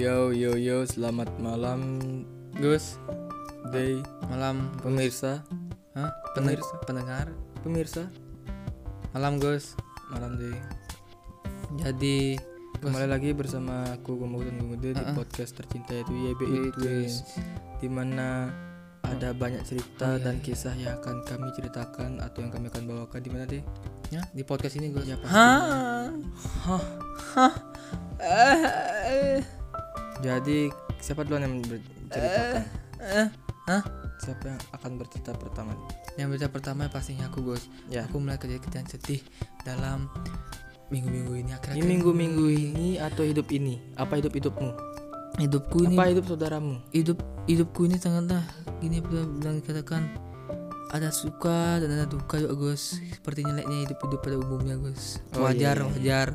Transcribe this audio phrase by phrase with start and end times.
[0.00, 2.00] Yo yo yo, selamat malam
[2.56, 2.96] Gus,
[3.68, 4.00] Day,
[4.32, 5.44] Malam pemirsa,
[5.92, 6.08] Hah?
[6.32, 6.72] Pemirsa.
[6.88, 7.28] Pendengar
[7.60, 8.08] pemirsa,
[9.12, 9.76] Malam Gus
[10.08, 10.56] malam Day.
[11.78, 12.40] Jadi
[12.80, 15.12] Kembali lagi bersama aku Gomo dan Gomude di Uh-uh.
[15.12, 17.36] podcast tercinta yaitu YBI Twins,
[17.76, 18.48] di mana
[19.04, 20.42] ada banyak cerita Oh, iya, dan iya.
[20.42, 23.60] kisah yang akan kami ceritakan atau yang kami akan bawakan di mana deh?
[24.08, 25.28] ya di podcast ini Gus Ya, pasti.
[25.28, 26.08] Hah?
[26.64, 27.52] Hah?
[28.16, 29.59] Hah?
[30.20, 30.58] Eh, Jadi
[30.98, 32.62] siapa duluan yang berceritakan?
[33.00, 33.28] eh,
[33.66, 33.82] Hah?
[34.20, 35.72] Siapa yang akan bercerita pertama?
[36.14, 38.04] Yang berita pertama pastinya aku Gus Ya.
[38.04, 39.24] Aku mulai kejadian sedih
[39.62, 40.12] dalam
[40.88, 43.80] minggu-minggu ini Di akhir-akhir minggu-minggu ini atau hidup ini?
[43.96, 44.70] Apa hidup hidupmu?
[45.38, 46.84] hidupku ini Apa hidup saudaramu?
[46.90, 47.16] hidup
[47.46, 48.44] hidupku ini sangatlah
[48.76, 50.04] gini bilang dikatakan
[50.90, 55.46] ada suka dan ada duka juga Gus seperti nyeleknya hidup hidup pada umumnya Gus Oh,
[55.46, 55.88] wajar iya, iya.
[55.88, 56.28] wajar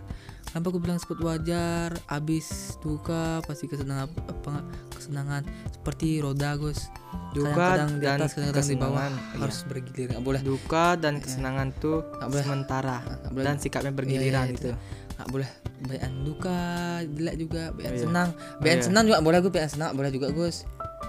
[0.45, 2.47] kenapa aku bilang seperti wajar abis
[2.79, 6.87] duka pasti kesenangan apa kesenangan seperti roda Gus
[7.31, 9.39] Duka kadang-kadang di dan atas kadang-kadang di bawah kesenangan, iya.
[9.43, 12.45] harus bergilir nggak boleh Duka dan kesenangan tuh Nggak boleh.
[12.45, 14.69] sementara nggak boleh dan sikapnya bergiliran Iya, iya, itu.
[15.15, 15.49] nggak boleh
[15.85, 16.59] bayan duka
[17.05, 18.03] jelek juga bayan Oh, iya.
[18.03, 18.85] senang bayan iya.
[18.85, 20.63] senang juga boleh gue bayan senang boleh juga Gus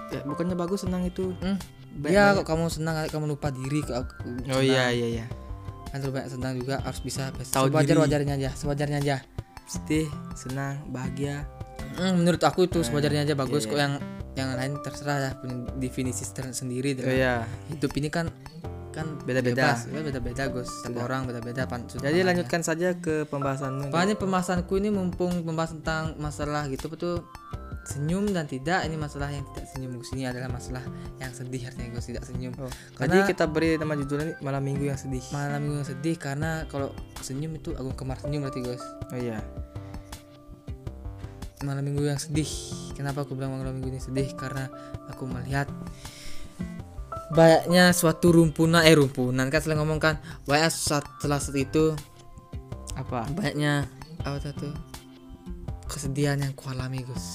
[0.07, 1.35] Ya, bukannya bagus senang itu.
[1.41, 1.59] Hmm.
[2.05, 4.07] Ya banyak- kok kamu senang kamu lupa diri kok
[4.49, 5.27] Oh iya iya iya.
[5.97, 7.67] Kan terlalu banyak senang juga harus bisa Tahu
[7.97, 8.05] diri.
[8.05, 9.17] wajarnya aja sewajarnya aja
[9.67, 10.07] Sedih,
[10.39, 11.43] senang, bahagia.
[11.99, 13.95] Hmm, menurut aku itu Eh, sewajarnya aja bagus iya, kok yang
[14.37, 17.35] yang lain terserah ya punya definisi sendiri Oh dalam iya.
[17.67, 18.31] hidup ini kan
[18.95, 19.75] kan Beda-beda.
[19.75, 23.91] bebas, kan beda-beda Gus setiap orang beda-beda pan Jadi lanjutkan saja ke pembahasanmu.
[23.91, 27.27] Makanya pembahasanku ini mumpung membahas tentang masalah gitu betul
[27.87, 30.83] senyum dan tidak ini masalah yang tidak senyum Gus ini adalah masalah
[31.17, 34.85] yang sedih artinya Gus tidak senyum Oh, Karena- Jadi kita beri nama judulnya malam minggu
[34.85, 35.23] yang sedih.
[35.31, 39.39] malam minggu yang sedih karena kalau senyum itu agung kemar senyum berarti Gus Oh iya.
[41.59, 42.47] malam minggu yang sedih.
[42.93, 44.29] Kenapa aku bilang malam minggu ini sedih?
[44.35, 44.69] Karena
[45.09, 45.67] aku melihat
[47.29, 50.15] banyaknya suatu rumpunan eh rumpunan kan selalu ngomong kan
[50.45, 51.97] banyak saat setelah saat itu
[52.95, 53.27] Apa?
[53.29, 53.83] banyaknya
[54.21, 54.71] apa tuh
[55.85, 57.27] kesedihan yang kualami Gus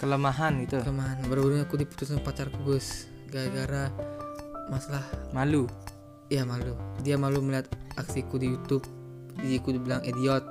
[0.00, 0.80] Kelemahan itu.
[0.80, 3.92] kemahan baru-baru aku diputusin pacarku Gus gara-gara
[4.72, 5.04] masalah
[5.36, 5.68] Malu.
[6.32, 6.72] ya malu
[7.04, 7.68] dia malu melihat
[8.00, 8.86] aksiku di YouTube
[9.44, 10.46] jadi aku dibilang idiot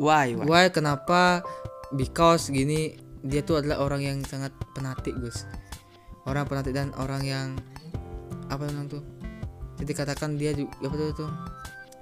[0.00, 0.32] Why?
[0.32, 0.48] Why?
[0.48, 1.44] Why kenapa?
[1.92, 5.44] Because gini dia tuh adalah orang yang sangat penatik Gus.
[6.24, 7.48] Orang penatik dan orang yang
[8.48, 9.04] apa namanya tuh?
[9.76, 11.30] Jadi katakan dia juga apa tuh, tuh?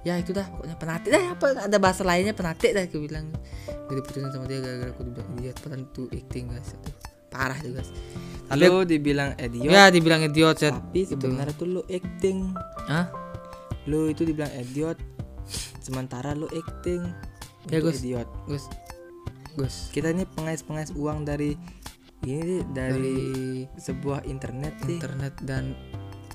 [0.07, 3.27] Ya itu dah pokoknya penatik dah apa ada bahasa lainnya penatik dah aku bilang.
[3.67, 5.01] Jadi putusin sama dia gara-gara aku
[5.35, 6.91] idiot padahal itu acting guys itu
[7.27, 7.89] parah juga guys.
[8.49, 10.71] Tapi Lu dibilang idiot, ya dibilang idiot ya.
[10.73, 12.49] tapi sebenarnya tuh lu acting.
[12.89, 13.05] Hah?
[13.85, 14.97] Lu itu dibilang idiot,
[15.83, 17.05] sementara lu acting.
[17.69, 18.01] Ya, Gus.
[18.01, 18.29] Idiot.
[18.49, 18.65] Gus.
[19.53, 19.93] Gus.
[19.93, 21.53] Kita ini pengais-pengais uang dari
[22.25, 23.17] ini dari, Dari
[23.79, 25.71] sebuah internet internet dan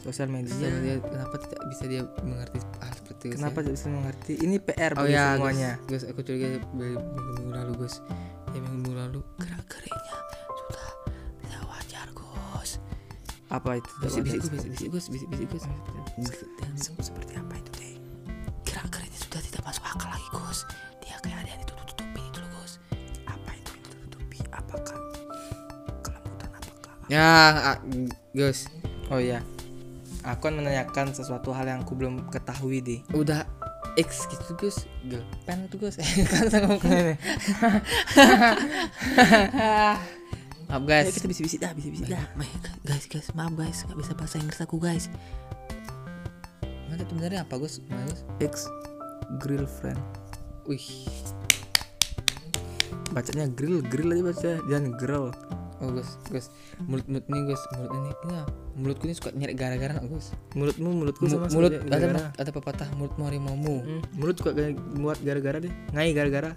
[0.04, 0.53] sosial media.
[0.53, 3.34] sosial media, kenapa tidak bisa dia mengerti hal seperti itu?
[3.34, 4.32] Kenapa tidak bisa mengerti?
[4.37, 5.70] Ini PR Oh bagi ya, semuanya.
[5.81, 7.94] Gus, Gus, aku curiga minggu-minggu lalu, Gus.
[8.47, 10.16] Ya minggu lalu gerak-geriknya
[10.54, 10.87] sudah
[11.41, 12.70] tidak wajar, Gus.
[13.48, 13.91] Apa itu?
[13.98, 15.60] Bisik-bisik, Gus, bisik-bisik, Gus, bisik-bisik, Gus.
[16.60, 17.94] Dan Se- Seperti apa itu deh?
[18.62, 20.59] gerak-geriknya sudah tidak masuk akal lagi, Gus.
[21.00, 22.72] Dia kayak ada yang ditutup-tutupin itu loh, Gus.
[23.25, 24.38] Apa itu yang ditutupi?
[24.53, 24.98] Apakah
[26.00, 26.48] kelembutan?
[26.53, 26.92] Apakah?
[27.09, 27.28] Ya,
[27.72, 27.78] ah,
[28.32, 28.69] Gus,
[29.09, 29.41] Oh iya.
[30.24, 33.00] Aku akan menanyakan sesuatu hal yang aku belum ketahui deh.
[33.12, 33.44] udah
[33.94, 34.88] X gitu, Gus.
[35.04, 36.00] Gelpen tuh, Gus.
[36.32, 36.80] kan saya ngomong.
[40.64, 41.12] Maaf, guys.
[41.14, 42.24] kita bisik-bisik dah, bisik-bisik dah.
[42.82, 45.06] Guys, guys, maaf guys, nggak bisa bahasa Inggris aku guys.
[46.91, 47.78] Mana itu benernya apa Gus?
[47.84, 48.26] Gus?
[48.42, 48.66] Ex
[49.38, 50.00] girlfriend.
[50.64, 50.82] Wih,
[53.14, 55.30] Bacanya grill, grill aja baca, jangan girl.
[55.82, 56.46] Oh Gus, Gus,
[56.84, 58.44] mulut mulut ini Gus, mulut ini, ini ya,
[58.78, 60.26] mulutku ini suka nyeri gara-gara nggak Gus?
[60.54, 63.76] Mulutmu, mulutku Mu- sama mulut ada ada pepatah mulutmu harimaumu.
[63.82, 64.54] Hmm, mulut suka
[64.98, 65.72] buat gara-gara deh.
[65.94, 66.53] Ngai gara-gara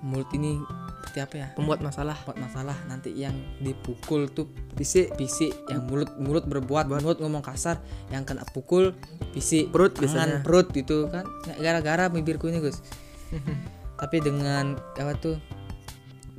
[0.00, 0.56] Mulut ini
[1.04, 1.46] seperti apa ya?
[1.52, 2.16] pembuat masalah.
[2.24, 7.76] Buat masalah nanti yang dipukul tuh Fisik, fisik, yang mulut mulut berbuat, mulut ngomong kasar,
[8.08, 8.96] yang kena pukul
[9.36, 10.38] fisik, Perut tangan, biasanya.
[10.40, 11.28] perut gitu kan.
[11.60, 12.80] Gara-gara bibirku ini Gus.
[14.00, 15.36] tapi dengan apa tuh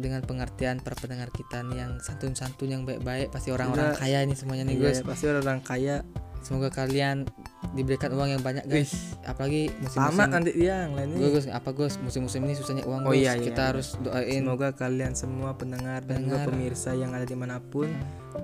[0.01, 4.33] dengan pengertian para pendengar kita nih yang santun-santun yang baik-baik pasti orang-orang Juga- kaya ini
[4.33, 6.01] semuanya nih Iya, guys pasti orang kaya.
[6.41, 7.29] semoga kalian
[7.71, 11.17] diberikan uang yang banyak guys apalagi Sama musim-musim nanti dia yang lainnya.
[11.21, 13.21] Gus, Gus, apa Gus musim-musim ini susahnya uang Oh Gus.
[13.21, 13.69] iya, iya, kita iya.
[13.69, 16.49] harus doain Semoga kalian semua pendengar dan juga Pendengar.
[16.49, 17.93] pemirsa yang ada di mana pun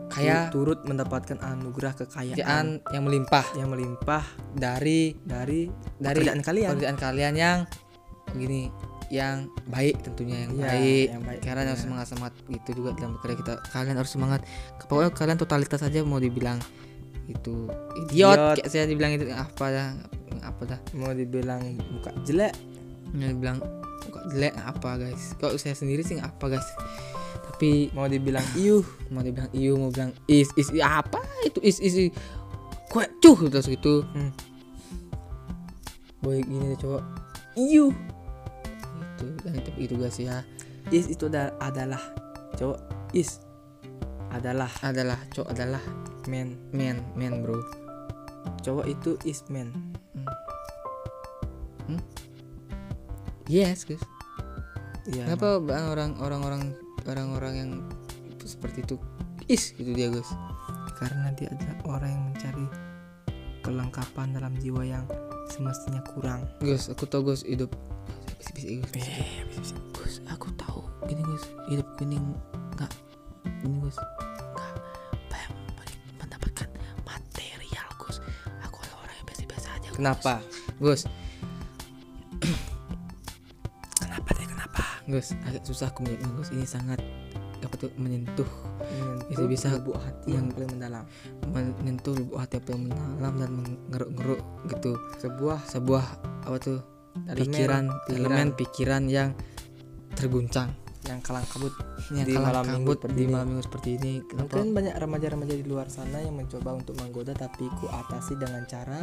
[0.08, 4.24] kaya tu- turut mendapatkan anugerah kekayaan yang melimpah yang melimpah
[4.54, 5.66] dari dari
[5.98, 6.70] dari pekerjaan kalian.
[6.72, 7.58] pekerjaan kalian yang
[8.30, 8.70] begini
[9.08, 11.08] yang baik tentunya yang Iya, baik.
[11.10, 12.04] yang baik kalian harus tentunya.
[12.04, 13.54] semangat semangat gitu juga dalam bekerja kita.
[13.72, 14.42] Kalian harus semangat.
[14.84, 16.60] Pokoknya kalian totalitas aja mau dibilang
[17.28, 17.68] itu
[18.08, 18.56] idiot, Idiot.
[18.58, 19.90] kayak saya dibilang itu apa dah
[20.44, 20.80] apa dah.
[20.94, 21.60] Mau dibilang
[21.90, 22.52] muka jelek.
[23.12, 23.58] Yang dibilang
[24.04, 25.24] kok jelek apa guys?
[25.36, 26.68] Kalau saya sendiri sih apa guys?
[27.48, 28.84] Tapi mau dibilang iuh.
[29.08, 31.58] mau dibilang iyo mau bilang is is, apa itu?
[31.60, 32.12] Is is,
[32.88, 34.04] kue cuh terus gitu.
[34.12, 34.32] Hmm.
[36.18, 37.04] boy gini deh cowok.
[37.56, 37.94] Iyo
[39.18, 40.46] itu dan itu itu guys ya.
[40.94, 42.00] Is itu ada- adalah
[42.56, 42.80] cowok.
[43.18, 43.42] Is
[44.30, 44.70] adalah.
[44.86, 45.84] Adalah cowok adalah
[46.30, 47.58] man man man bro.
[48.62, 49.74] Cowok itu is man
[53.48, 54.04] yes guys.
[55.08, 55.24] Iya.
[55.24, 56.62] kenapa bang orang orang orang
[57.08, 57.72] orang orang yang
[58.44, 59.00] seperti itu
[59.48, 60.28] is gitu dia guys?
[61.00, 62.66] Karena dia adalah orang yang mencari
[63.64, 65.06] kelengkapan dalam jiwa yang
[65.48, 66.44] semestinya kurang.
[66.60, 67.72] Gus, aku tahu Gus hidup
[68.38, 68.92] bisa bisa Gus.
[68.94, 69.12] bisa.
[69.94, 72.18] Gus, aku tahu gini Gus, hidup gini
[72.78, 72.92] nggak
[73.66, 74.74] ini Gus nggak
[75.28, 76.70] banyak mendapatkan
[77.04, 78.18] material Gus.
[78.66, 79.88] Aku orang yang biasa-biasa aja.
[79.90, 79.98] Gus.
[79.98, 80.34] kenapa
[80.78, 81.02] Gus?
[84.02, 86.50] kenapa deh kenapa Gus, agak susah aku menjawabnya Gus.
[86.54, 87.00] Ini sangat
[87.58, 88.48] apa tuh menyentuh
[89.28, 91.04] itu bisa- lubuk hati yang paling mendalam
[91.52, 94.42] menyentuh lubuk hati apa yang mendalam dan mengeruk-ngeruk
[94.72, 96.06] gitu sebuah sebuah
[96.48, 96.80] apa tuh
[97.20, 98.14] Elemen, pikiran pikiran.
[98.14, 99.30] elemen pikiran yang
[100.12, 100.70] terguncang.
[101.04, 101.72] Yang kalang kabut.
[102.10, 103.32] Yang Di kalang malam minggu kabut seperti di ini.
[103.32, 104.14] malam minggu seperti ini.
[104.22, 104.44] Kenapa?
[104.44, 109.00] Mungkin banyak remaja-remaja di luar sana yang mencoba untuk menggoda tapi ku atasi dengan cara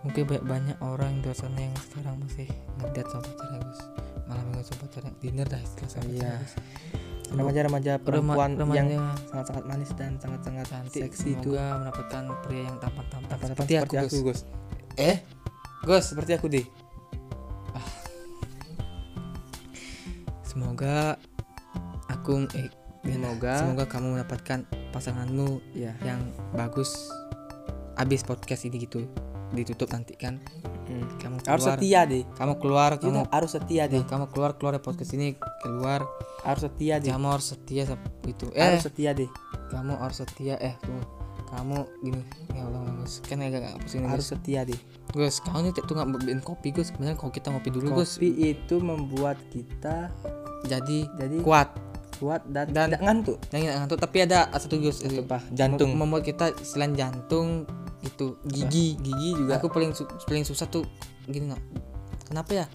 [0.00, 2.48] mungkin banyak banyak orang di luar sana yang sekarang masih
[2.78, 3.80] ngeliat sama pacarnya Gus
[4.26, 6.32] malam minggu sama pacarnya dinner dah istilah sama Iya.
[7.30, 8.84] remaja-remaja Rema- perempuan yang remaja
[9.30, 11.00] sangat-sangat manis dan sangat-sangat cantik.
[11.04, 13.36] seksi itu mendapatkan pria yang tampan-tampan.
[13.46, 14.12] Seperti aku Gus.
[14.20, 14.40] Gus.
[14.98, 15.16] Eh?
[15.80, 16.66] Gus seperti aku deh
[20.50, 21.14] semoga
[22.10, 22.66] aku eh
[23.00, 23.54] Semoga.
[23.56, 24.58] semoga kamu mendapatkan
[24.92, 26.20] pasanganmu ya yang
[26.52, 26.92] bagus.
[27.96, 29.08] Abis podcast ini gitu
[29.56, 30.36] ditutup nanti kan.
[31.22, 31.54] Kamu keluar.
[31.54, 35.12] harus setia deh kamu keluar kamu kamu harus setia deh kamu keluar keluar dari podcast
[35.16, 36.04] ini keluar.
[36.44, 37.82] Harus setia deh kamu harus setia
[38.26, 38.46] itu.
[38.52, 39.30] Eh harus setia deh
[39.70, 41.06] kamu harus setia eh tunggu
[41.50, 43.22] kamu gini ya Allah Gus.
[43.24, 44.80] Kan agak agak pusing harus setia deh
[45.14, 46.90] Gus kamu ini tuh nggak bikin kopi Gus.
[46.92, 48.18] Sebenarnya kalau kita ngopi dulu Gus.
[48.18, 50.10] Kopi itu membuat kita
[50.64, 51.68] jadi jadi kuat.
[52.16, 53.36] kuat dan, Dan- tidak ngantuk.
[53.48, 55.96] Yang nggak ngantuk tapi ada satu Gus apa jantung.
[55.96, 57.64] Mem- membuat kita selain jantung
[58.00, 59.56] itu gigi gigi juga.
[59.56, 60.84] Aku paling su- paling susah tuh
[61.24, 61.62] gini nggak
[62.28, 62.66] kenapa ya?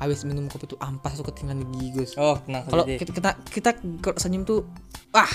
[0.00, 2.10] Habis minum kopi tuh ampas tuh ketinggalan di gigi Gus.
[2.16, 3.70] Oh tenang kalau kita, kita kita
[4.00, 4.64] kalau senyum tuh
[5.12, 5.28] wah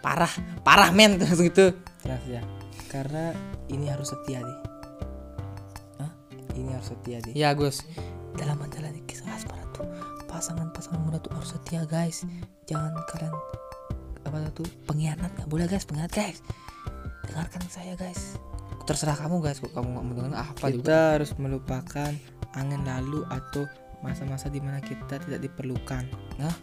[0.00, 1.16] parah parah men.
[1.20, 1.72] Langsung gitu
[2.04, 2.40] tenang saja
[2.92, 3.32] karena
[3.66, 4.58] ini harus setia deh
[5.96, 6.12] Hah?
[6.52, 7.88] ini harus setia deh ya Gus.
[8.32, 9.64] Dalam menjalani kisah asmara
[10.42, 12.26] pasangan-pasangan muda tuh harus setia guys.
[12.66, 13.30] Jangan kalian
[14.26, 15.30] apa tuh pengkhianat.
[15.38, 16.38] Nggak boleh guys pengkhianat guys.
[17.30, 18.34] Dengarkan saya guys.
[18.82, 20.82] Terserah kamu guys kok kamu nggak mau dengar apa juga.
[20.82, 22.10] kita harus melupakan
[22.58, 23.70] angin lalu atau
[24.02, 26.10] masa-masa di mana kita tidak diperlukan.
[26.42, 26.56] Hah?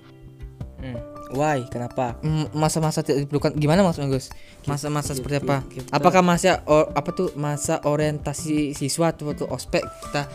[0.80, 1.00] Hmm.
[1.32, 1.64] why?
[1.72, 2.20] Kenapa?
[2.52, 3.56] Masa-masa tidak diperlukan.
[3.56, 4.28] Gimana maksudnya Gus
[4.68, 5.64] masa-masa seperti apa?
[5.64, 10.28] Kita- apakah masa or- apa tuh masa orientasi siswa atau tuh ospek kita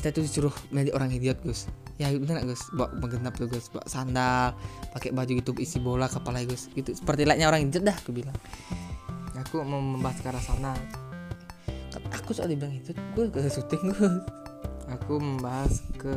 [0.00, 1.68] kita tuh disuruh menjadi orang idiot Gus
[2.00, 2.70] ya bener Gus.
[2.74, 3.70] Bawa menggenap tuh Gus.
[3.70, 4.54] Bawa sandal
[4.94, 6.70] pakai baju gitu isi bola kepala Gus.
[6.72, 6.94] Gitu.
[6.94, 8.36] Seperti layaknya orang idiot dah aku bilang.
[9.34, 10.72] Aku mau membahas ke arah sana.
[12.22, 14.22] Aku soal dibilang itu gue ke syuting Gus.
[15.00, 16.12] Aku membahas ke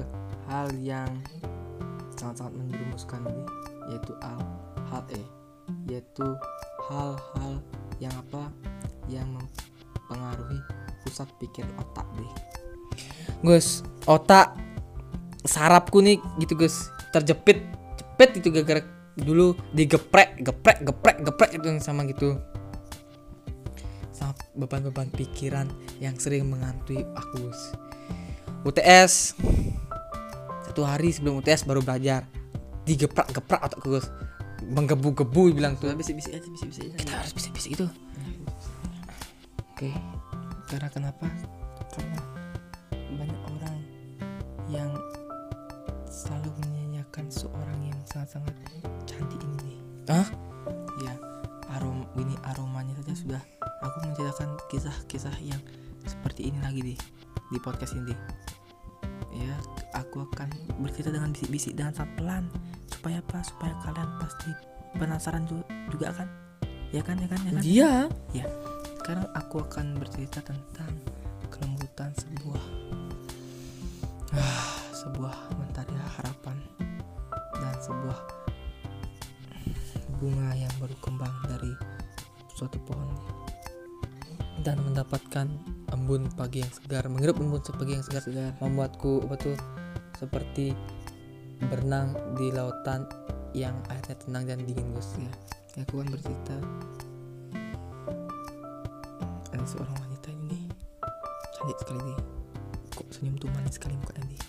[0.47, 1.09] hal yang
[2.17, 3.21] sangat-sangat menjerumuskan
[3.87, 4.39] yaitu hal
[4.89, 5.27] hal eh
[5.87, 6.27] yaitu
[6.87, 7.53] hal-hal
[7.99, 8.51] yang apa
[9.07, 10.59] yang mempengaruhi
[11.03, 12.33] pusat pikir otak deh
[13.43, 14.55] Gus otak
[15.47, 16.91] sarapku nih gitu Gus.
[17.15, 17.63] Terjepit
[17.97, 18.83] jepit itu gara-gara
[19.17, 22.37] dulu digeprek geprek geprek geprek itu yang sama gitu.
[24.13, 25.65] Sama beban-beban pikiran
[25.97, 27.61] yang sering menghantui aku Gus.
[28.67, 29.37] UTS
[30.69, 32.27] satu hari sebelum UTS baru belajar.
[32.85, 34.07] Digeprak geprak otakku Gus.
[34.67, 35.95] Menggebu-gebu bilang tuh.
[35.95, 36.95] Bisik-bisik aja bisik-bisik aja.
[36.99, 37.85] Kita harus bisa-bisa itu.
[39.73, 39.93] Oke
[40.67, 41.25] karena kenapa
[48.07, 48.53] sangat-sangat
[49.05, 49.77] cantik ini nih.
[50.07, 50.27] Hah?
[50.97, 51.13] ya
[51.77, 53.41] arom ini aromanya saja sudah.
[53.85, 55.61] Aku menceritakan kisah-kisah yang
[56.07, 56.99] seperti ini lagi deh
[57.51, 58.15] di podcast ini.
[59.35, 59.53] Ya
[59.93, 60.49] aku akan
[60.81, 62.43] bercerita dengan bisik-bisik dengan sangat pelan
[62.89, 64.49] supaya apa supaya kalian pasti
[64.97, 66.27] penasaran ju- juga kan?
[66.89, 67.61] Ya kan ya kan ya kan?
[67.61, 67.93] Iya.
[68.33, 68.45] Ya,
[69.03, 70.89] sekarang aku akan bercerita tentang
[71.51, 72.63] kelembutan sebuah
[74.33, 74.67] ah,
[75.05, 75.35] sebuah
[80.17, 81.73] bunga yang baru kembang dari
[82.57, 83.05] suatu pohon
[84.65, 85.45] dan mendapatkan
[85.93, 88.51] embun pagi yang segar menghirup embun pagi yang segar segar.
[88.57, 89.53] membuatku tuh
[90.17, 90.73] seperti
[91.69, 93.05] berenang di lautan
[93.53, 95.13] yang airnya tenang dan dingin Gus.
[95.21, 95.29] Ya
[95.77, 96.57] ya aku kan bercerita
[99.53, 100.65] ada seorang wanita ini
[101.53, 102.19] cantik sekali nih.
[102.97, 104.41] Kok senyum tuh manis sekali mukanya nih?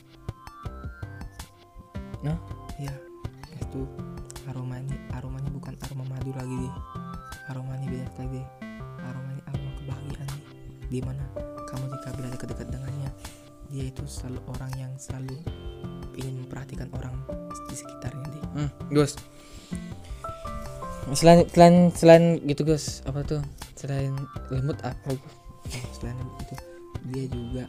[2.29, 2.39] Hah?
[2.79, 2.95] ya
[3.59, 3.83] itu
[4.47, 5.08] aroma ini aromanya
[5.85, 6.75] aroma madu lagi deh.
[7.49, 8.47] Aroma ini beda sekali deh
[9.01, 10.43] aroma ini aroma kebahagiaan nih
[10.89, 11.25] di mana
[11.65, 13.11] kamu jika bila dekat-dekat dengannya
[13.69, 15.37] dia itu selalu orang yang selalu
[16.17, 17.15] ingin memperhatikan orang
[17.69, 18.45] di sekitarnya deh.
[18.57, 19.13] Hmm, Gus.
[21.13, 23.41] Selain selain selain gitu Gus apa tuh?
[23.77, 24.13] Selain
[24.53, 25.35] lemut apa Gus?
[25.97, 26.55] selain itu
[27.13, 27.65] dia juga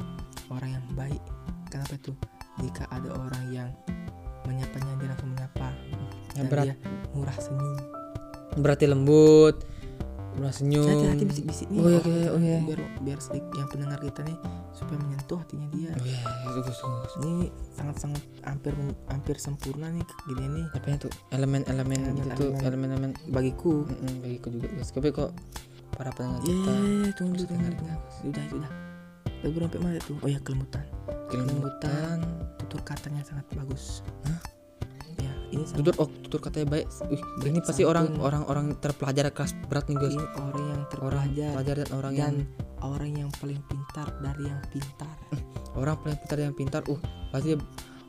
[0.52, 1.22] orang yang baik.
[1.68, 2.16] Kenapa tuh?
[2.60, 3.70] Jika ada orang yang
[4.44, 5.68] menyapanya dia langsung menyapa
[6.38, 6.66] Ya, dan berat.
[6.72, 6.76] dia
[7.12, 7.76] murah senyum
[8.60, 9.56] berarti lembut
[10.38, 13.52] murah senyum saya hati bisik-bisik nih oh iya iya itu oh iya biar biar sedikit
[13.60, 14.38] yang pendengar kita nih
[14.72, 17.14] supaya menyentuh hatinya dia oh iya itu Gus Gus.
[17.20, 17.34] ini
[17.76, 18.74] sangat-sangat hampir
[19.12, 22.64] hampir sempurna nih gini nih apa itu elemen-elemen gitu tuh Elemen-elemen.
[22.64, 25.32] elemen-elemen bagiku Mm-mm, bagiku juga Gus tapi kok
[25.92, 27.90] para pendengar Iya, kita tunggu harus dulu, tunggu dengar dulu.
[28.30, 28.72] Udah, udah.
[29.40, 30.16] Lagu sampai mana tuh?
[30.24, 30.86] Oh ya, kelembutan.
[31.28, 32.18] kelembutan
[32.56, 34.00] Tutur katanya sangat bagus.
[34.24, 34.36] Ya,
[35.50, 36.88] ini tutur oh tutur katanya baik.
[37.10, 40.88] Wih, ini pasti orang orang orang terpelajar kelas berat nih Gus ini orang yang orang
[40.90, 45.16] terpelajar pelajar dan orang yang dan orang yang paling pintar dari yang pintar.
[45.80, 46.82] orang paling pintar yang pintar.
[46.88, 47.54] Uh pasti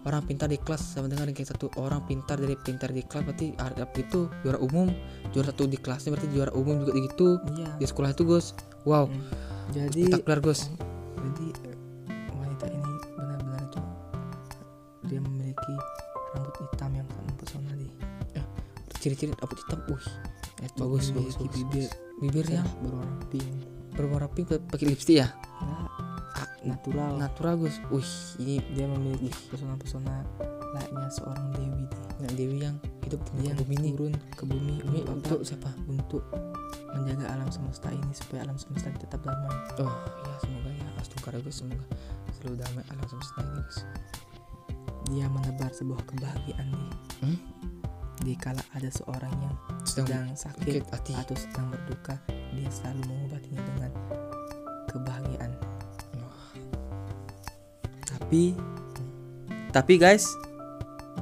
[0.05, 0.83] orang pintar di kelas.
[0.97, 4.89] Sama dengan kayak satu orang pintar dari pintar di kelas berarti harap itu juara umum.
[5.33, 7.41] Juara satu di kelasnya berarti juara umum juga gitu.
[7.57, 7.77] Iya.
[7.81, 8.53] di sekolah itu Gus
[8.85, 9.09] wow.
[9.09, 9.23] Hmm.
[9.71, 10.67] Jadi spektakuler Gus
[11.21, 11.47] jadi
[19.01, 20.05] ciri-ciri rambut hitam uh
[20.61, 21.57] itu bagus bagus bagus.
[21.57, 21.89] bibir.
[22.21, 23.49] Bibirnya cerah berwarna pink.
[23.97, 25.29] Berwarna pink pakai lipstick ya?
[25.33, 27.17] Ya, natural.
[27.17, 27.81] natural Gus.
[27.89, 28.11] Wih
[28.45, 30.21] ini dia memiliki pesona-pesona
[30.77, 32.03] layaknya seorang dewi deh.
[32.21, 32.77] Nek Dewi yang
[33.09, 34.85] hidup di dia bumi turun ke bumi.
[34.85, 35.49] Ini untuk, apa?
[35.49, 35.71] siapa?
[35.89, 36.21] Untuk
[36.93, 39.57] menjaga alam semesta ini supaya alam semesta tetap damai.
[39.81, 39.89] Oh
[40.29, 40.87] ya semoga ya.
[41.01, 41.87] Astungkar Gus semoga
[42.37, 43.79] selalu damai alam semesta ini Gus.
[45.09, 47.60] Dia menebar sebuah kebahagiaan nih Hmm?
[48.21, 51.13] Di kala ada seorang yang sedang sedang sakit hati.
[51.17, 52.15] atau sedang berduka
[52.53, 53.91] dia selalu mengobatinya dengan
[54.91, 55.51] kebahagiaan.
[56.21, 56.49] Wah.
[58.05, 58.55] tapi
[59.71, 60.27] tapi guys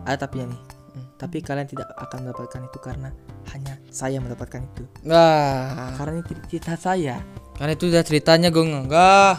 [0.02, 0.62] ada tapinya nih.
[0.96, 1.06] Hmm.
[1.20, 3.10] tapi kalian tidak akan mendapatkan itu karena
[3.54, 4.84] hanya saya mendapatkan itu.
[5.08, 7.20] Wah, karena ini cerita saya.
[7.56, 9.36] Karena itu udah ceritanya gue enggak.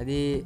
[0.00, 0.42] jadi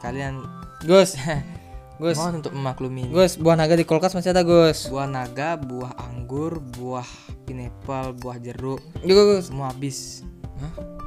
[0.00, 0.40] kalian
[0.84, 1.16] Gus,
[1.94, 3.06] Gus, mohon untuk memaklumi.
[3.08, 4.90] Gus, buah naga di kulkas masih ada Gus.
[4.90, 7.06] buah naga buah anggur buah
[7.44, 9.48] pineapple buah jeruk Juga Gus.
[9.48, 10.26] semua habis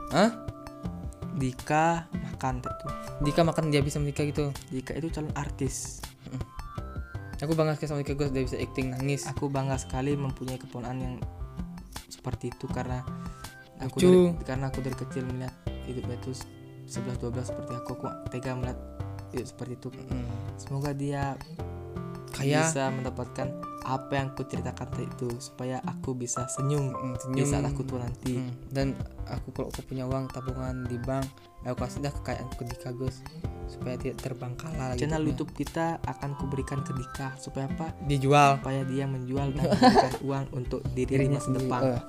[0.10, 0.32] Hah?
[1.36, 2.72] Dika makan tuh
[3.20, 4.50] Dika makan dia bisa menikah gitu.
[4.70, 6.00] Dika itu calon artis
[7.38, 9.28] Aku bangga sekali sama Dika Gus dia bisa acting nangis.
[9.28, 11.16] aku bangga sekali mempunyai keponakan yang
[12.08, 13.04] seperti itu karena
[13.78, 14.08] aku Lucu.
[14.08, 15.54] dari, karena aku dari kecil melihat
[15.86, 16.32] hidupnya itu
[16.88, 18.80] 11 12 seperti aku aku tega melihat
[19.30, 20.26] hidup seperti itu Hmm.
[20.58, 21.38] Semoga dia
[22.34, 23.48] Kayak bisa mendapatkan
[23.88, 27.48] apa yang aku ceritakan tadi itu supaya aku bisa senyum di senyum.
[27.48, 28.88] saat aku tua nanti Hmm, Dan
[29.26, 31.24] aku kalau aku punya uang tabungan di bank,
[31.64, 33.24] aku kasih dah kekayaan ke Dika Gus
[33.66, 35.02] supaya tidak terbangkala lagi.
[35.02, 35.32] channel hidupnya.
[35.34, 40.46] YouTube kita akan kuberikan ke Dika supaya apa dijual supaya dia menjual dan memberikan uang
[40.52, 41.64] untuk dirinya sendiri.
[41.64, 42.02] sedepan Oh.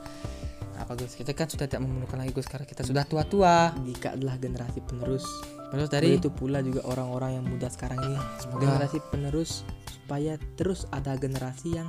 [0.79, 1.15] Apa Gus?
[1.15, 3.75] Kita kan sudah tidak memerlukan lagi Gus karena kita sudah tua-tua.
[3.83, 5.27] Dika adalah generasi penerus
[5.69, 10.89] Terus dari Begitu pula juga orang-orang yang muda sekarang ini Semoga generasi penerus supaya terus
[10.89, 11.89] ada generasi yang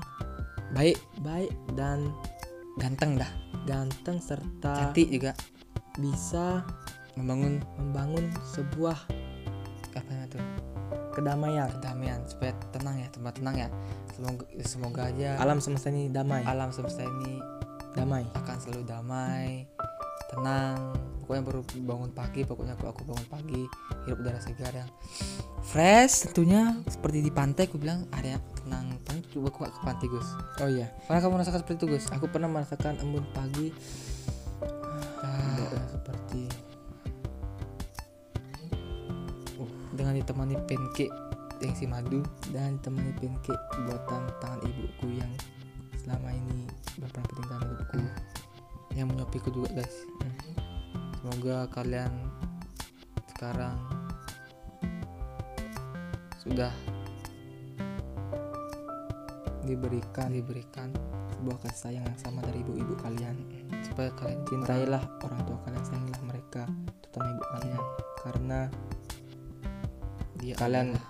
[0.76, 2.12] baik, baik dan
[2.76, 3.32] ganteng dah,
[3.64, 5.32] ganteng serta cantik juga,
[5.96, 6.64] bisa
[7.16, 9.00] membangun membangun sebuah
[9.96, 10.44] apa namanya tuh?
[11.16, 11.68] kedamaian.
[11.80, 13.70] kedamaian supaya tenang ya tempat tenang ya.
[14.16, 17.40] Semoga semoga aja Alam semesta ini damai, alam semesta ini
[17.96, 18.24] damai.
[18.36, 19.68] akan selalu damai
[20.32, 20.94] tenang
[21.30, 23.62] pokoknya baru bangun pagi pokoknya aku aku bangun pagi
[24.10, 24.90] hirup udara segar yang
[25.62, 28.98] fresh tentunya seperti di pantai aku bilang ada yang tenang
[29.30, 32.26] coba aku gak ke pantai Gus Oh iya, pernah kamu merasakan seperti itu Gus aku
[32.34, 33.70] pernah merasakan embun pagi
[35.22, 36.50] Ah, seperti
[39.94, 41.14] dengan ditemani pancake
[41.62, 45.30] yang si madu dan temani pancake buatan tangan ibuku yang
[45.94, 46.66] selama ini
[46.98, 48.00] berperan penting dalam hidupku.
[48.98, 50.69] yang menyopiku juga guys Hmm.
[51.20, 52.12] Semoga kalian
[53.36, 53.76] sekarang
[56.40, 56.72] sudah
[59.68, 60.90] diberikan diberikan
[61.36, 63.36] sebuah kasih sayang yang sama dari ibu-ibu kalian
[63.86, 66.64] supaya kalian cintailah orang tua kalian sayangilah mereka
[67.04, 67.84] terutama ibu kalian
[68.20, 68.60] karena
[70.40, 70.88] dia kalian.
[70.96, 71.08] adalah-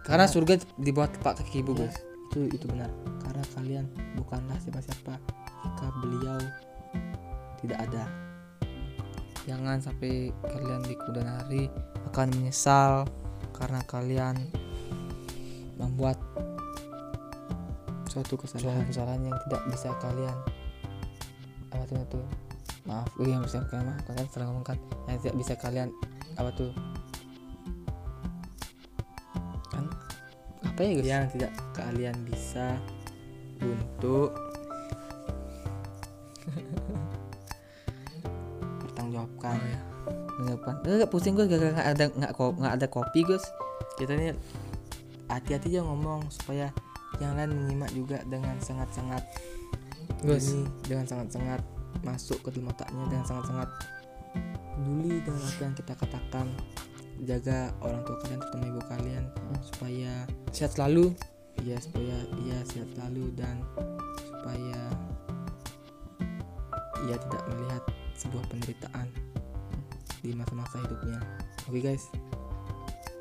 [0.00, 1.96] karena surga di bawah tepak kaki ibu Ya, guys
[2.30, 2.90] itu itu benar.
[3.26, 5.18] Karena kalian bukanlah siapa-siapa
[5.66, 6.38] jika beliau
[7.58, 8.04] tidak ada
[9.48, 11.62] jangan sampai kalian di kemudian hari
[12.12, 13.08] akan menyesal
[13.56, 14.36] karena kalian
[15.80, 16.20] membuat
[18.10, 20.36] suatu suatu kesalahan kesalahan yang tidak bisa kalian
[21.70, 22.26] apa tuh tuh?
[22.88, 25.88] Maaf oh yang bisa kalian maaf kalian salah ngomong kan yang tidak bisa kalian
[26.34, 26.72] apa tuh?
[29.70, 29.84] Kan?
[30.66, 31.06] Apa ya guys?
[31.06, 32.66] Yang tidak kalian bisa
[33.62, 34.49] untuk
[40.60, 40.92] Menjawabkan.
[40.92, 43.44] Enggak pusing gue gara-gara nggak ada nggak nggak ada kopi guys.
[43.96, 44.32] kita ini
[45.28, 46.72] hati-hati aja ngomong supaya
[47.20, 49.20] yang lain menyimak juga dengan sangat-sangat
[50.24, 50.52] Guys.
[50.52, 51.60] ini dengan sangat-sangat
[52.00, 53.68] masuk ke dalam otaknya dengan sangat-sangat
[54.76, 56.46] peduli dengan apa yang kita katakan
[57.28, 59.24] jaga orang tua kalian terutama ibu kalian
[59.60, 60.12] supaya
[60.48, 61.12] Sehat selalu.
[61.60, 63.60] ya supaya ia sehat selalu dan
[64.16, 64.80] supaya
[67.04, 67.82] ia tidak melihat
[68.16, 69.06] sebuah penderitaan
[70.20, 71.18] di masa-masa hidupnya
[71.66, 72.08] oke guys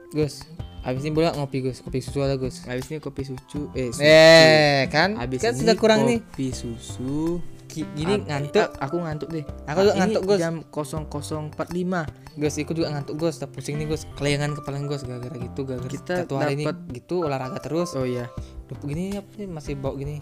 [0.09, 0.41] Gus.
[0.81, 1.85] Habis ini boleh ngopi Gus.
[1.85, 2.65] Kopi susu ada Gus.
[2.65, 4.01] habis ini kopi susu eh susu.
[4.01, 5.13] Eh kan?
[5.13, 6.17] habis kan ini sudah kurang nih.
[6.25, 7.37] kopi susu
[7.69, 8.73] Gini Ab- ngantuk.
[8.81, 10.39] aku ngantuk deh Aku juga ngantuk, Gus.
[10.41, 13.37] jam 00.45 Gus, ikut juga ngantuk Gus.
[13.37, 14.09] Udah pusing nih Gus.
[14.17, 17.93] Kelayangan kepala Gus gara-gara gitu gara-gara Kita satu hari ini gitu olahraga terus.
[17.93, 18.25] oh iya
[18.65, 20.17] Duh, gini apa sih masih bau gini.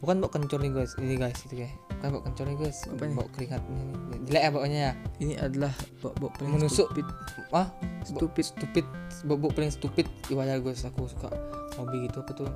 [0.00, 0.96] Bukan bau kencur nih guys.
[0.96, 1.76] Ini guys itu kayak.
[1.96, 2.78] Bukan bau kencur nih guys.
[2.86, 3.14] Apa nih?
[3.16, 3.82] Bau keringat ini.
[3.82, 4.18] nih.
[4.26, 4.92] Jelek ya baunya ya.
[5.22, 6.88] ini adalah bok paling Menusuk.
[6.92, 7.06] stupid
[7.54, 7.68] Ah,
[8.04, 8.86] stupid stupid
[9.24, 10.84] bau bau paling stupid wajar guys.
[10.84, 11.32] Aku suka
[11.80, 12.50] hobi gitu apa tuh?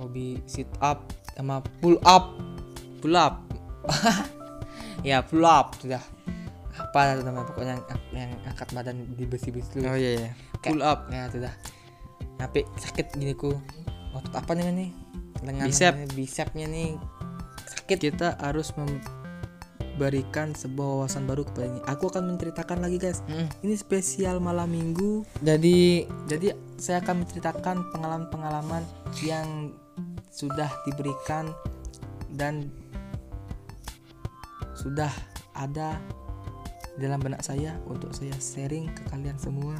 [0.00, 1.04] Hobi sit up
[1.36, 2.32] sama pull up.
[3.04, 3.44] Pull up.
[5.08, 6.00] ya pull up sudah.
[6.76, 9.88] Apa namanya pokoknya yang, yang angkat badan di besi-besi dulu.
[9.88, 10.30] oh iya iya
[10.66, 11.52] pull up ya sudah
[12.36, 13.54] sampai sakit gini ku
[14.12, 14.90] otot apa namanya nih
[15.44, 15.92] lengan Bicep.
[15.94, 16.90] namanya, bicepnya nih
[17.86, 21.80] sakit kita harus memberikan sebuah wawasan baru kepada ini.
[21.86, 23.22] Aku akan menceritakan lagi guys.
[23.30, 23.46] Mm.
[23.62, 25.22] ini spesial malam minggu.
[25.38, 28.82] Jadi jadi saya akan menceritakan pengalaman-pengalaman
[29.22, 29.70] yang
[30.34, 31.54] sudah diberikan
[32.34, 32.74] dan
[34.74, 35.14] sudah
[35.54, 36.02] ada
[36.98, 39.78] dalam benak saya untuk saya sharing ke kalian semua.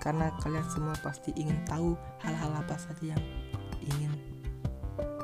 [0.00, 3.22] Karena kalian semua pasti ingin tahu hal-hal apa saja yang
[3.84, 4.16] ingin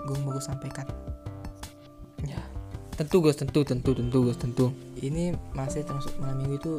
[0.04, 1.08] Gung Bagus sampaikan
[2.26, 2.40] ya.
[2.98, 4.74] Tentu Gus tentu tentu tentu Gus tentu.
[4.98, 6.72] Ini masih termasuk malam minggu itu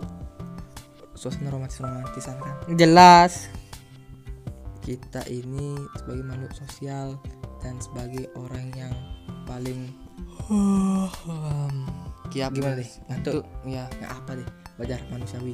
[1.15, 2.55] suasana romantis romantisan kan?
[2.75, 3.47] Jelas.
[4.83, 7.15] Kita ini sebagai makhluk sosial
[7.63, 8.93] dan sebagai orang yang
[9.45, 9.91] paling
[12.33, 13.43] kiap gimana deh deh ngantuk?
[13.67, 14.49] Ya nggak apa deh
[14.81, 15.53] wajar manusiawi.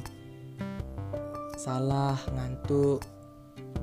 [1.58, 3.02] Salah ngantuk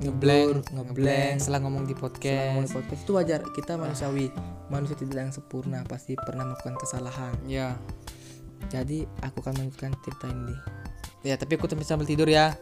[0.02, 2.46] ngeblank ngeblank setelah ngomong di Setelah podcast.
[2.50, 3.02] ngomong di podcast.
[3.04, 4.28] Itu wajar kita manusiawi.
[4.72, 7.34] Manusia tidak yang sempurna pasti pernah melakukan kesalahan.
[7.46, 7.78] Ya.
[8.72, 10.56] Jadi aku akan melanjutkan cerita ini.
[11.22, 12.58] Ya tapi aku sambil sambil tidur ya.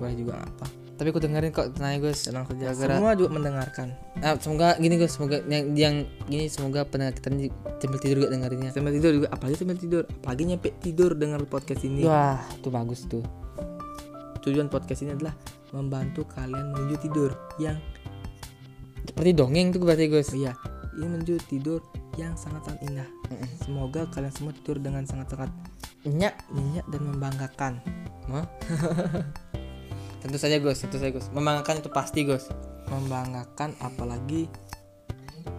[0.00, 2.26] Boleh juga apa tapi aku dengerin kok tenang Gus.
[2.26, 2.74] Tenang saja.
[2.74, 3.94] Semua juga mendengarkan.
[4.18, 5.94] Ah, semoga gini Gus semoga yang yang
[6.26, 7.30] gini semoga pendengar kita
[7.78, 8.74] sambil tidur juga dengerinnya.
[8.74, 10.02] Sambil tidur juga apalagi sambil tidur.
[10.10, 12.02] Apalagi nyampe tidur dengar podcast ini.
[12.02, 13.22] Wah itu bagus tuh.
[14.42, 15.38] Tujuan podcast ini adalah
[15.74, 17.76] membantu kalian menuju tidur yang
[19.04, 20.32] seperti dongeng tuh berarti Gus?
[20.36, 20.52] Iya
[20.98, 21.80] ini menuju tidur
[22.18, 23.08] yang sangat-sangat indah.
[23.30, 23.48] Mm-mm.
[23.62, 25.50] semoga kalian semua tidur dengan sangat-sangat
[26.02, 27.72] nyak nyenyak dan membanggakan.
[28.28, 28.46] Hah?
[30.22, 31.30] tentu saja Gus tentu saja Gus.
[31.30, 32.50] Membanggakan itu pasti Gus.
[32.90, 34.50] Membanggakan apalagi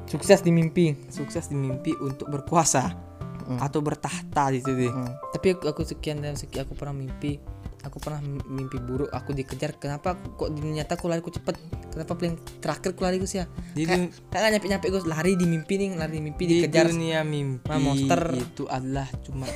[0.09, 0.97] sukses di mimpi.
[1.07, 3.09] sukses di mimpi untuk berkuasa
[3.49, 3.57] Mm.
[3.65, 4.77] atau bertahta di situ.
[4.77, 4.93] Deh
[5.33, 7.41] tapi aku, aku sekian dan sekian aku pernah mimpi
[7.79, 11.55] aku pernah mimpi buruk aku dikejar kenapa kok di nyata aku lari ku cepet
[11.89, 13.87] kenapa paling terakhir aku lari Gus ya di,
[14.27, 17.71] kayak nyampe nyampe Gus lari di mimpi nih lari di mimpi di dikejar dunia mimpi
[17.73, 18.21] monster.
[18.33, 19.47] itu adalah cuma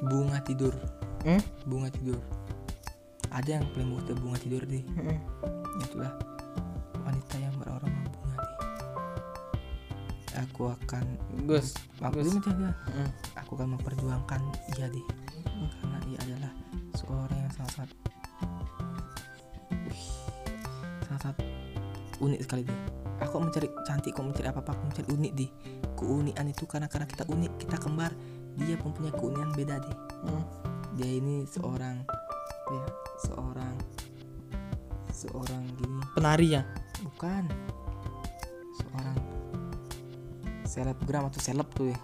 [0.00, 0.74] bunga tidur
[1.22, 1.38] Hmm?
[1.64, 2.18] bunga tidur
[3.28, 5.18] ada yang paling butuh bunga tidur deh Mm-mm.
[5.80, 6.10] itulah
[7.00, 8.58] wanita yang beraroma bunga deh
[10.36, 11.04] aku akan
[11.44, 12.26] Gus aku Gus.
[12.26, 13.10] dulu jangan Mm.
[13.36, 14.40] aku akan memperjuangkan
[14.72, 15.06] ia deh
[15.72, 16.52] karena ia adalah
[16.96, 17.90] seorang yang sangat-sangat
[19.88, 20.04] Wih,
[21.08, 21.38] sangat-sangat
[22.22, 22.80] unik sekali deh.
[23.22, 25.50] Aku mencari cantik kok mencari apa apa aku mencari unik deh.
[25.98, 28.12] Keunikan itu karena karena kita unik kita kembar
[28.58, 29.96] dia mempunyai keunikan beda deh.
[30.28, 30.44] Mm.
[30.92, 32.04] dia ini seorang
[32.68, 32.84] ya
[33.24, 33.74] seorang
[35.08, 36.02] seorang gini.
[36.12, 36.62] Penari ya?
[37.00, 37.48] Bukan.
[38.76, 39.16] Seorang
[40.68, 41.98] selebgram atau seleb tuh ya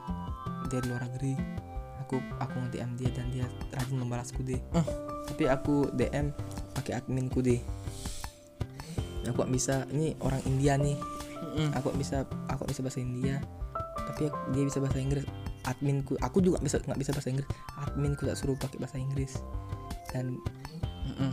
[0.69, 1.58] dari luar negeri
[2.09, 4.87] aku aku nge-DM dia dan dia rajin membalasku deh Eh.
[5.27, 6.33] tapi aku DM
[6.73, 7.61] pakai adminku deh
[9.25, 10.97] aku bisa ini orang India nih.
[11.55, 11.71] Mm.
[11.71, 13.39] aku bisa aku bisa bahasa India.
[14.09, 15.29] Tapi aku- dia bisa bahasa Inggris.
[15.63, 17.49] Adminku aku juga bisa nggak bisa bahasa Inggris.
[17.79, 19.37] Adminku tak suruh pakai bahasa Inggris.
[20.09, 20.41] Dan
[21.05, 21.33] Mm-mm.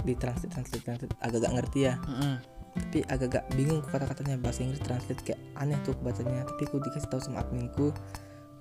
[0.00, 1.94] di translate translate, translate agak gak ngerti ya.
[2.00, 2.34] Mm-mm.
[2.76, 4.36] tapi agak-agak bingung kata-katanya.
[4.38, 6.44] Bahasa Inggris translate kayak aneh tuh bacanya.
[6.46, 7.92] Tapi aku dikasih tahu sama adminku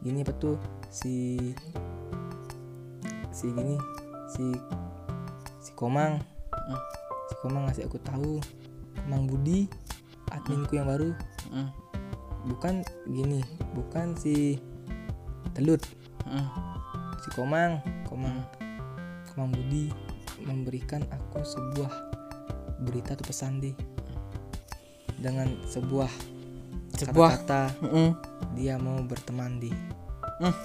[0.05, 0.61] gini apa tuh?
[0.93, 1.41] Si
[3.33, 3.75] si gini
[4.29, 4.53] si
[5.59, 6.21] si Komang.
[6.53, 6.81] Mm.
[7.25, 8.37] si Komang ngasih aku tahu.
[9.01, 9.65] Komang Budi
[10.29, 11.11] adminku yang baru.
[11.49, 11.69] Mm.
[12.45, 13.41] bukan gini
[13.73, 14.61] bukan si
[15.57, 15.81] Telut.
[16.29, 16.47] Mm.
[17.19, 17.81] si Komang.
[18.05, 18.45] Komang
[19.33, 19.89] Komang Budi
[20.45, 21.89] memberikan aku sebuah
[22.85, 23.73] berita atau pesan deh
[25.17, 26.11] dengan sebuah
[26.95, 28.09] Sebuah- kata Mm-mm.
[28.55, 29.71] dia mau berteman di
[30.35, 30.55] Hmm.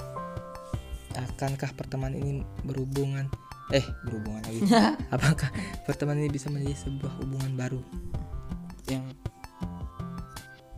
[1.11, 3.27] akankah pertemanan ini berhubungan?
[3.71, 4.61] Eh berhubungan lagi.
[5.15, 5.51] Apakah
[5.87, 7.81] pertemanan ini bisa menjadi sebuah hubungan baru?
[8.91, 9.05] Yang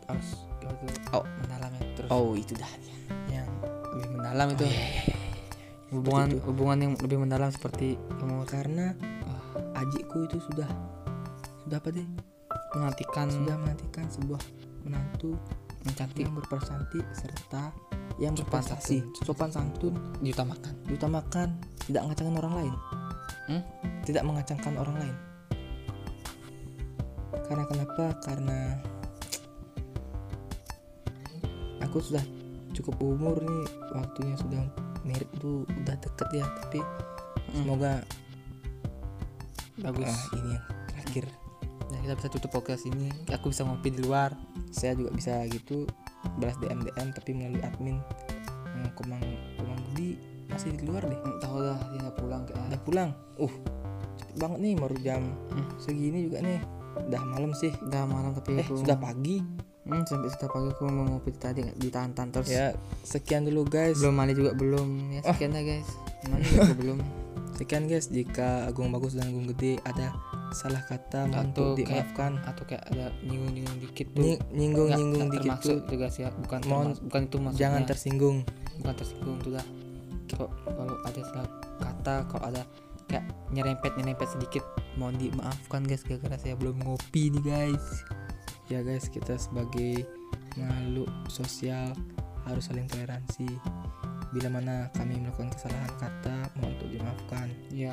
[0.08, 0.28] harus
[1.12, 1.24] Oh.
[1.44, 2.08] mendalam terus.
[2.08, 2.68] Oh itu dah.
[3.28, 3.48] Yang
[3.92, 4.64] lebih mendalam itu.
[4.64, 5.16] Oh, iya,
[5.92, 6.46] hubungan Seperti itu.
[6.48, 8.86] hubungan yang lebih mendalam seperti kamu karena
[9.28, 9.42] ah,
[9.84, 10.68] adikku itu sudah
[11.64, 12.08] sudah apa deh
[12.72, 13.28] menantikan.
[13.28, 14.40] Sudah menantikan sebuah
[14.82, 15.36] menantu
[15.82, 17.72] mencantik yang berprestasi serta
[18.20, 19.24] yang Sopan berprestasi santun.
[19.24, 19.94] sopan santun.
[20.20, 20.74] Diutamakan.
[20.86, 21.48] Diutamakan
[21.82, 22.74] tidak mengacangkan orang lain.
[23.42, 23.62] Hmm?
[24.02, 25.16] tidak mengacangkan orang lain.
[27.46, 28.04] Karena kenapa?
[28.22, 28.58] Karena
[31.82, 32.22] aku sudah
[32.72, 34.62] cukup umur nih waktunya sudah
[35.04, 36.80] mirip tuh udah deket ya tapi
[37.52, 37.68] Hmm.
[37.68, 37.92] semoga
[39.76, 40.08] bagus.
[40.08, 41.24] ah, ini yang terakhir.
[41.92, 43.12] Ya kita bisa tutup podcast ini.
[43.28, 44.32] Aku bisa ngopi di luar
[44.72, 45.84] saya juga bisa gitu
[46.40, 47.96] balas DM DM tapi melalui admin.
[48.66, 49.20] Hmm, Komang
[49.54, 50.16] Komang Budi
[50.48, 51.14] masih di luar deh.
[51.14, 53.10] Hmm, tahu dah dia nggak pulang kayak udah pulang?
[53.36, 53.52] Uh
[54.12, 55.66] cepet banget nih baru jam Hmm.
[55.76, 56.60] segini juga nih.
[57.08, 57.72] Udah malam sih.
[57.80, 59.40] Udah malam tapi eh aku sudah pagi.
[59.82, 62.48] Hmm, sampai sudah pagi aku mau ngopi tadi nggak ditahan terus.
[62.48, 63.98] Ya sekian dulu guys.
[63.98, 64.88] Belum mandi juga belum.
[65.10, 65.88] Ya sekian dah guys.
[66.28, 66.98] Mandi juga belum.
[67.52, 68.06] Sekian guys.
[68.08, 70.14] Jika Agung Bagus dan Agung Gede ada
[70.52, 72.32] salah kata Atau untuk kayak- dimaafkan.
[72.42, 74.22] atau kayak ada nyinggung-nyinggung dikit tuh.
[74.22, 75.78] Nying- nyinggung-nyinggung Nggak- nggak dikit tuh.
[75.84, 77.60] tuh guys ya bukan Mohon termas- bukan itu maksudnya.
[77.60, 78.38] jangan tersinggung.
[78.78, 79.66] Bukan tersinggung tuh dah
[80.28, 82.62] kalau kalau ada salah kata kalau ada
[83.04, 87.84] kayak nyerempet nyerempet sedikit mohon dimaafkan guys gara-gara saya belum ngopi nih guys.
[88.66, 90.08] Ya guys kita sebagai
[90.54, 91.92] makhluk sosial
[92.42, 93.46] harus saling toleransi
[94.32, 97.46] bila mana kami melakukan kesalahan kata mohon untuk dimaafkan.
[97.68, 97.92] Ya.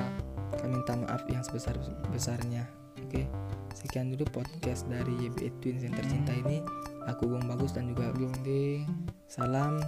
[0.56, 1.76] Kami minta maaf yang sebesar
[2.08, 2.64] besarnya.
[3.04, 3.28] Oke.
[3.76, 6.64] Sekian dulu podcast dari YBE Twins yang tercinta ini.
[7.08, 8.84] Aku Bung Bagus dan juga belum di
[9.28, 9.80] salam.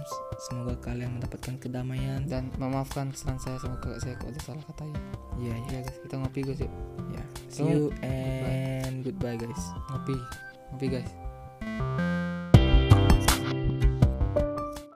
[0.49, 2.23] Semoga kalian mendapatkan kedamaian.
[2.29, 4.99] Dan memaafkan kesalahan saya sama kakak saya kalau ada salah kata ya.
[5.33, 6.73] Ya ya ya guys kita ngopi guys yuk.
[7.09, 7.23] Ya.
[7.49, 9.63] See you and goodbye guys.
[9.89, 10.17] Ngopi.
[10.73, 11.22] Ngopi guys